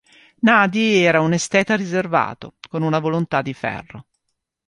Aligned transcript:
Nadi 0.39 0.95
era 0.95 1.21
un 1.21 1.31
esteta 1.31 1.75
riservato, 1.75 2.55
con 2.67 2.81
una 2.81 2.97
volontà 2.97 3.43
di 3.43 3.53
ferro. 3.53 4.07